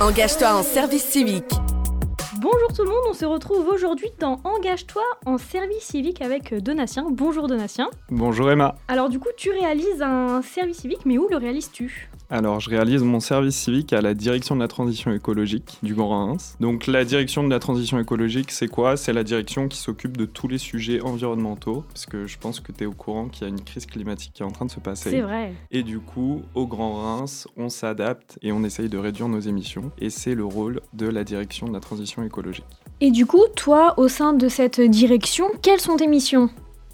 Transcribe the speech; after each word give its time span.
Engage-toi 0.00 0.54
en 0.54 0.62
service 0.62 1.04
civique. 1.04 1.52
Bonjour 2.40 2.72
tout 2.74 2.84
le 2.84 2.88
monde, 2.88 3.04
on 3.10 3.12
se 3.12 3.26
retrouve 3.26 3.68
aujourd'hui 3.68 4.08
dans 4.18 4.40
Engage-toi 4.44 5.02
en 5.26 5.36
service 5.36 5.82
civique 5.82 6.22
avec 6.22 6.54
Donatien. 6.54 7.08
Bonjour 7.10 7.48
Donatien. 7.48 7.90
Bonjour 8.08 8.50
Emma. 8.50 8.76
Alors 8.88 9.10
du 9.10 9.18
coup, 9.18 9.28
tu 9.36 9.50
réalises 9.50 10.00
un 10.00 10.40
service 10.40 10.78
civique, 10.78 11.04
mais 11.04 11.18
où 11.18 11.28
le 11.28 11.36
réalises-tu? 11.36 12.09
Alors, 12.30 12.60
je 12.60 12.70
réalise 12.70 13.02
mon 13.02 13.20
service 13.20 13.56
civique 13.56 13.92
à 13.92 14.00
la 14.00 14.14
direction 14.14 14.54
de 14.54 14.60
la 14.60 14.68
transition 14.68 15.12
écologique 15.12 15.78
du 15.82 15.94
Grand 15.94 16.26
Reims. 16.26 16.56
Donc, 16.60 16.86
la 16.86 17.04
direction 17.04 17.42
de 17.42 17.50
la 17.50 17.58
transition 17.58 17.98
écologique, 17.98 18.52
c'est 18.52 18.68
quoi? 18.68 18.96
C'est 18.96 19.12
la 19.12 19.24
direction 19.24 19.66
qui 19.66 19.78
s'occupe 19.78 20.16
de 20.16 20.26
tous 20.26 20.46
les 20.46 20.58
sujets 20.58 21.00
environnementaux, 21.00 21.84
parce 21.88 22.06
que 22.06 22.26
je 22.26 22.38
pense 22.38 22.60
que 22.60 22.70
tu 22.72 22.84
es 22.84 22.86
au 22.86 22.92
courant 22.92 23.28
qu'il 23.28 23.42
y 23.42 23.46
a 23.46 23.48
une 23.48 23.60
crise 23.60 23.86
climatique 23.86 24.32
qui 24.34 24.42
est 24.42 24.46
en 24.46 24.52
train 24.52 24.66
de 24.66 24.70
se 24.70 24.80
passer. 24.80 25.10
C'est 25.10 25.20
vrai. 25.20 25.54
Et 25.70 25.82
du 25.82 25.98
coup, 25.98 26.42
au 26.54 26.66
Grand 26.66 26.94
Reims, 26.94 27.48
on 27.56 27.68
s'adapte 27.68 28.38
et 28.42 28.52
on 28.52 28.62
essaye 28.62 28.88
de 28.88 28.98
réduire 28.98 29.28
nos 29.28 29.40
émissions. 29.40 29.90
Et 29.98 30.10
c'est 30.10 30.34
le 30.34 30.44
rôle 30.44 30.80
de 30.92 31.08
la 31.08 31.24
direction 31.24 31.66
de 31.66 31.72
la 31.72 31.80
transition 31.80 32.22
écologique. 32.22 32.64
Et 33.00 33.10
du 33.10 33.26
coup, 33.26 33.44
toi, 33.56 33.94
au 33.98 34.08
sein 34.08 34.34
de 34.34 34.48
cette 34.48 34.80
direction, 34.80 35.46
quelles 35.62 35.80
sont 35.80 35.96
tes 35.96 36.06
missions? 36.06 36.50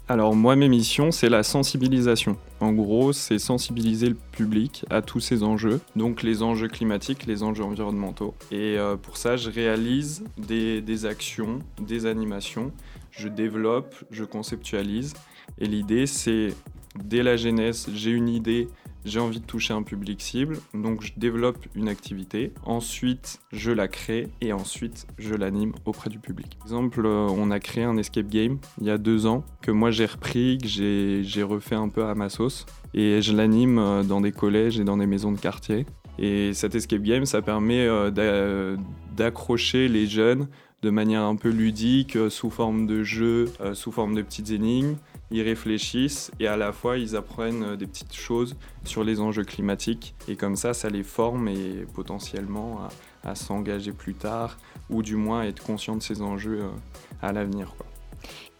Alors 0.09 0.35
moi, 0.35 0.55
mes 0.55 0.69
missions, 0.69 1.11
c'est 1.11 1.27
la 1.29 1.43
sensibilisation. 1.43 2.37
En 2.59 2.73
gros, 2.73 3.13
c'est 3.13 3.37
sensibiliser 3.37 4.09
le 4.09 4.15
public 4.15 4.83
à 4.89 5.03
tous 5.03 5.19
ces 5.19 5.43
enjeux, 5.43 5.79
donc 5.95 6.23
les 6.23 6.41
enjeux 6.41 6.67
climatiques, 6.67 7.27
les 7.27 7.43
enjeux 7.43 7.63
environnementaux. 7.63 8.33
Et 8.51 8.77
euh, 8.77 8.97
pour 8.97 9.17
ça, 9.17 9.37
je 9.37 9.49
réalise 9.51 10.23
des, 10.37 10.81
des 10.81 11.05
actions, 11.05 11.59
des 11.79 12.07
animations, 12.07 12.71
je 13.11 13.27
développe, 13.27 13.95
je 14.09 14.23
conceptualise. 14.23 15.13
Et 15.59 15.67
l'idée, 15.67 16.07
c'est 16.07 16.55
dès 17.03 17.21
la 17.21 17.37
jeunesse, 17.37 17.89
j'ai 17.93 18.11
une 18.11 18.29
idée, 18.29 18.67
j'ai 19.07 19.19
envie 19.19 19.39
de 19.39 19.45
toucher 19.45 19.73
un 19.73 19.83
public 19.83 20.21
cible, 20.21 20.59
donc 20.73 21.01
je 21.01 21.13
développe 21.17 21.57
une 21.75 21.87
activité, 21.87 22.53
ensuite 22.63 23.39
je 23.51 23.71
la 23.71 23.87
crée 23.87 24.27
et 24.41 24.53
ensuite 24.53 25.07
je 25.17 25.33
l'anime 25.33 25.73
auprès 25.85 26.09
du 26.09 26.19
public. 26.19 26.57
Par 26.57 26.67
exemple, 26.67 27.05
euh, 27.05 27.27
on 27.29 27.49
a 27.51 27.59
créé 27.59 27.83
un 27.83 27.97
escape 27.97 28.27
game 28.27 28.59
il 28.79 28.87
y 28.87 28.91
a 28.91 28.97
deux 28.97 29.25
ans 29.25 29.43
que 29.61 29.71
moi 29.71 29.91
j'ai 29.91 30.05
repris, 30.05 30.57
que 30.57 30.67
j'ai 30.67 31.43
refait 31.43 31.75
un 31.75 31.89
peu 31.89 32.05
à 32.05 32.15
ma 32.15 32.29
sauce 32.29 32.65
et 32.93 33.21
je 33.21 33.33
l'anime 33.33 33.79
euh, 33.79 34.03
dans 34.03 34.21
des 34.21 34.31
collèges 34.31 34.79
et 34.79 34.83
dans 34.83 34.97
des 34.97 35.07
maisons 35.07 35.31
de 35.31 35.39
quartier. 35.39 35.85
Et 36.19 36.53
cet 36.53 36.73
escape 36.75 37.03
game, 37.03 37.25
ça 37.25 37.41
permet 37.41 37.85
euh, 37.87 38.75
d'accrocher 39.15 39.87
les 39.87 40.07
jeunes 40.07 40.47
de 40.81 40.89
manière 40.89 41.23
un 41.23 41.35
peu 41.35 41.49
ludique, 41.49 42.17
sous 42.29 42.49
forme 42.49 42.85
de 42.85 43.03
jeu, 43.03 43.51
sous 43.73 43.91
forme 43.91 44.15
de 44.15 44.21
petites 44.21 44.51
énigmes 44.51 44.95
ils 45.31 45.41
réfléchissent 45.41 46.31
et 46.39 46.47
à 46.47 46.57
la 46.57 46.71
fois 46.71 46.97
ils 46.97 47.15
apprennent 47.15 47.63
euh, 47.63 47.75
des 47.75 47.87
petites 47.87 48.15
choses 48.15 48.55
sur 48.83 49.03
les 49.03 49.19
enjeux 49.19 49.43
climatiques 49.43 50.15
et 50.27 50.35
comme 50.35 50.55
ça 50.55 50.73
ça 50.73 50.89
les 50.89 51.03
forme 51.03 51.47
et 51.47 51.85
potentiellement 51.93 52.87
à, 53.23 53.35
s'engager 53.35 53.91
plus 53.91 54.13
tard 54.13 54.57
ou 54.89 55.03
du 55.03 55.17
moins 55.17 55.43
être 55.43 55.61
conscient 55.61 55.97
de 55.97 56.01
ces 56.01 56.21
enjeux 56.21 56.61
euh, 56.61 56.69
à 57.21 57.33
l'avenir. 57.33 57.75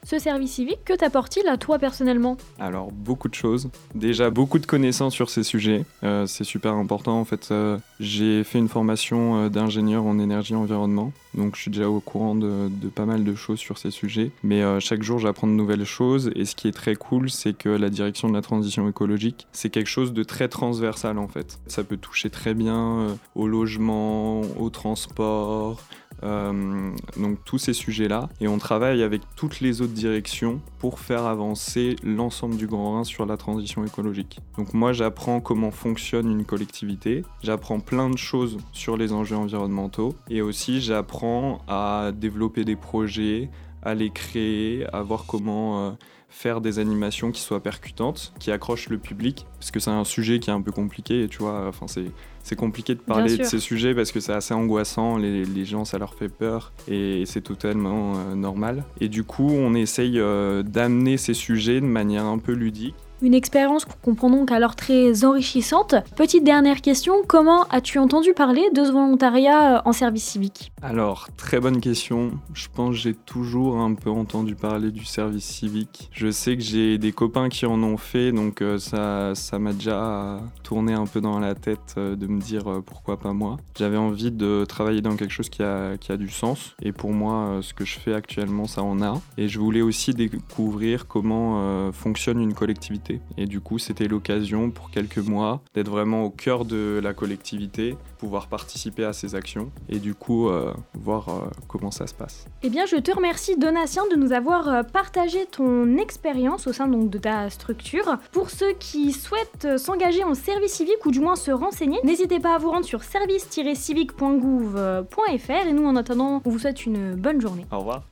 Ce 0.09 0.19
service 0.19 0.53
civique, 0.53 0.85
que 0.85 0.93
t'apporte-t-il 0.93 1.49
à 1.49 1.57
toi 1.57 1.79
personnellement 1.79 2.37
Alors 2.59 2.93
beaucoup 2.93 3.27
de 3.27 3.33
choses. 3.33 3.69
Déjà 3.93 4.29
beaucoup 4.29 4.57
de 4.57 4.65
connaissances 4.65 5.13
sur 5.13 5.29
ces 5.29 5.43
sujets. 5.43 5.83
Euh, 6.03 6.25
c'est 6.25 6.45
super 6.45 6.75
important 6.75 7.19
en 7.19 7.25
fait. 7.25 7.49
Euh, 7.51 7.77
j'ai 7.99 8.45
fait 8.45 8.57
une 8.57 8.69
formation 8.69 9.35
euh, 9.35 9.49
d'ingénieur 9.49 10.05
en 10.05 10.17
énergie 10.17 10.53
et 10.53 10.55
environnement. 10.55 11.11
Donc 11.33 11.57
je 11.57 11.63
suis 11.63 11.71
déjà 11.71 11.89
au 11.89 11.99
courant 11.99 12.35
de, 12.35 12.69
pas 12.95 13.03
mal 13.03 13.25
de 13.25 13.35
choses 13.35 13.59
sur 13.59 13.77
ces 13.77 13.91
sujets. 13.91 14.31
Mais 14.43 14.63
chaque 14.79 15.03
jour 15.03 15.19
j'apprends 15.19 15.45
de 15.45 15.51
nouvelles 15.51 15.83
choses. 15.83 16.31
Et 16.35 16.45
ce 16.45 16.55
qui 16.55 16.69
est 16.69 16.71
très 16.71 16.95
cool, 16.95 17.29
c'est 17.29 17.51
que 17.51 17.67
la 17.67 17.89
direction 17.89 18.29
de 18.29 18.33
la 18.33 18.41
transition 18.41 18.87
écologique, 18.87 19.45
c'est 19.51 19.69
quelque 19.69 19.89
chose 19.89 20.13
de 20.13 20.23
très 20.23 20.47
transversal 20.47 21.17
en 21.17 21.27
fait. 21.27 21.59
Ça 21.67 21.83
peut 21.83 21.97
toucher 21.97 22.29
très 22.29 22.53
bien 22.53 23.17
au 23.35 23.47
logement, 23.49 24.39
au 24.57 24.69
transport, 24.69 25.83
euh, 26.23 26.91
donc 27.17 27.37
tous 27.45 27.57
ces 27.57 27.73
sujets-là. 27.73 28.29
Et 28.41 28.47
on 28.47 28.57
travaille 28.57 29.03
avec 29.03 29.21
toutes 29.35 29.59
les 29.59 29.81
autres 29.81 29.93
directions 29.93 30.61
pour 30.79 30.99
faire 30.99 31.25
avancer 31.25 31.95
l'ensemble 32.03 32.57
du 32.57 32.67
Grand 32.67 32.93
Rhin 32.93 33.03
sur 33.03 33.25
la 33.25 33.37
transition 33.37 33.85
écologique. 33.85 34.39
Donc 34.57 34.73
moi 34.73 34.93
j'apprends 34.93 35.39
comment 35.39 35.71
fonctionne 35.71 36.31
une 36.31 36.45
collectivité, 36.45 37.23
j'apprends 37.43 37.79
plein 37.79 38.09
de 38.09 38.17
choses 38.17 38.57
sur 38.71 38.97
les 38.97 39.13
enjeux 39.13 39.37
environnementaux 39.37 40.15
et 40.29 40.41
aussi 40.41 40.81
j'apprends 40.81 41.61
à 41.67 42.11
développer 42.13 42.65
des 42.65 42.75
projets, 42.75 43.49
à 43.83 43.95
les 43.95 44.09
créer, 44.09 44.85
à 44.93 45.01
voir 45.01 45.25
comment... 45.25 45.87
Euh, 45.87 45.91
faire 46.29 46.59
des 46.59 46.77
animations 46.77 47.31
qui 47.31 47.41
soient 47.41 47.63
percutantes, 47.63 48.33
qui 48.37 48.51
accrochent 48.51 48.89
le 48.89 48.97
public, 48.97 49.47
parce 49.59 49.71
que 49.71 49.79
c'est 49.79 49.89
un 49.89 50.03
sujet 50.03 50.39
qui 50.39 50.49
est 50.49 50.53
un 50.53 50.61
peu 50.61 50.73
compliqué, 50.73 51.23
et 51.23 51.27
tu 51.29 51.37
vois, 51.39 51.67
enfin 51.67 51.87
c'est 51.87 52.11
c'est 52.47 52.55
compliqué 52.55 52.95
de 52.95 53.01
parler 53.01 53.35
de 53.35 53.43
ces 53.43 53.59
sujets 53.59 53.93
parce 53.93 54.13
que 54.13 54.21
c'est 54.21 54.31
assez 54.31 54.53
angoissant, 54.53 55.17
les, 55.17 55.43
les, 55.43 55.65
gens 55.65 55.83
ça 55.83 55.97
leur 55.97 56.13
fait 56.13 56.29
peur 56.29 56.71
et 56.87 57.23
c'est 57.25 57.41
totalement 57.41 58.13
euh, 58.15 58.35
normal. 58.35 58.85
Et 59.01 59.09
du 59.09 59.25
coup 59.25 59.49
on 59.49 59.73
essaye 59.73 60.17
euh, 60.17 60.63
d'amener 60.63 61.17
ces 61.17 61.33
sujets 61.33 61.81
de 61.81 61.85
manière 61.85 62.23
un 62.23 62.37
peu 62.37 62.53
ludique 62.53 62.95
une 63.21 63.33
expérience 63.33 63.85
qu'on 63.85 64.11
comprend 64.11 64.29
donc 64.29 64.51
alors 64.51 64.75
très 64.75 65.25
enrichissante. 65.25 65.95
Petite 66.15 66.43
dernière 66.43 66.81
question, 66.81 67.15
comment 67.27 67.63
as-tu 67.69 67.99
entendu 67.99 68.33
parler 68.33 68.69
de 68.73 68.83
ce 68.83 68.91
volontariat 68.91 69.77
euh, 69.77 69.81
en 69.85 69.93
service 69.93 70.23
civique? 70.23 70.71
Alors, 70.81 71.27
très 71.37 71.59
bonne 71.59 71.81
question. 71.81 72.31
Je 72.53 72.67
pense 72.73 72.91
que 72.91 73.01
j'ai 73.01 73.13
toujours 73.13 73.77
un 73.77 73.93
peu 73.93 74.09
entendu 74.09 74.55
parler 74.55 74.91
du 74.91 75.05
service 75.05 75.45
civique. 75.45 76.09
Je 76.11 76.29
sais 76.29 76.55
que 76.55 76.63
j'ai 76.63 76.97
des 76.97 77.11
copains 77.11 77.49
qui 77.49 77.65
en 77.65 77.81
ont 77.81 77.97
fait, 77.97 78.31
donc 78.31 78.61
euh, 78.61 78.77
ça 78.77 79.33
ça 79.35 79.59
m'a 79.59 79.73
déjà 79.73 80.39
tourné 80.63 80.93
un 80.93 81.05
peu 81.05 81.21
dans 81.21 81.39
la 81.39 81.55
tête 81.55 81.95
euh, 81.97 82.15
de 82.15 82.27
me 82.27 82.39
dire 82.39 82.65
pourquoi 82.85 83.17
pas 83.17 83.33
moi. 83.33 83.57
J'avais 83.77 83.97
envie 83.97 84.31
de 84.31 84.65
travailler 84.67 85.01
dans 85.01 85.15
quelque 85.15 85.31
chose 85.31 85.49
qui 85.49 85.63
a, 85.63 85.97
qui 85.97 86.11
a 86.11 86.17
du 86.17 86.29
sens, 86.29 86.75
et 86.81 86.91
pour 86.91 87.11
moi, 87.11 87.59
ce 87.61 87.73
que 87.73 87.85
je 87.85 87.99
fais 87.99 88.13
actuellement, 88.13 88.65
ça 88.65 88.83
en 88.83 89.01
a. 89.01 89.19
Et 89.37 89.47
je 89.47 89.59
voulais 89.59 89.81
aussi 89.81 90.13
découvrir 90.13 91.07
comment 91.07 91.91
fonctionne 91.91 92.39
une 92.39 92.53
collectivité 92.53 93.06
et 93.37 93.45
du 93.45 93.59
coup, 93.59 93.79
c'était 93.79 94.07
l'occasion 94.07 94.71
pour 94.71 94.91
quelques 94.91 95.17
mois 95.17 95.61
d'être 95.73 95.89
vraiment 95.89 96.23
au 96.23 96.29
cœur 96.29 96.63
de 96.65 96.99
la 97.01 97.13
collectivité, 97.13 97.95
pouvoir 98.17 98.47
participer 98.47 99.05
à 99.05 99.13
ces 99.13 99.35
actions 99.35 99.71
et 99.89 99.99
du 99.99 100.15
coup, 100.15 100.49
euh, 100.49 100.73
voir 100.93 101.29
euh, 101.29 101.47
comment 101.67 101.91
ça 101.91 102.07
se 102.07 102.13
passe. 102.13 102.45
Eh 102.63 102.69
bien, 102.69 102.85
je 102.85 102.97
te 102.97 103.11
remercie, 103.11 103.57
Donatien, 103.57 104.03
de 104.11 104.15
nous 104.15 104.33
avoir 104.33 104.67
euh, 104.67 104.83
partagé 104.83 105.45
ton 105.45 105.97
expérience 105.97 106.67
au 106.67 106.73
sein 106.73 106.87
donc, 106.87 107.09
de 107.09 107.17
ta 107.17 107.49
structure. 107.49 108.17
Pour 108.31 108.49
ceux 108.49 108.73
qui 108.73 109.13
souhaitent 109.13 109.77
s'engager 109.77 110.23
en 110.23 110.33
service 110.33 110.73
civique 110.73 111.05
ou 111.05 111.11
du 111.11 111.19
moins 111.19 111.35
se 111.35 111.51
renseigner, 111.51 111.99
n'hésitez 112.03 112.39
pas 112.39 112.55
à 112.55 112.57
vous 112.57 112.71
rendre 112.71 112.85
sur 112.85 113.03
service-civique.gouv.fr 113.03 115.67
et 115.67 115.73
nous, 115.73 115.85
en 115.85 115.95
attendant, 115.95 116.41
on 116.45 116.49
vous 116.49 116.59
souhaite 116.59 116.85
une 116.85 117.15
bonne 117.15 117.41
journée. 117.41 117.65
Au 117.71 117.79
revoir. 117.79 118.03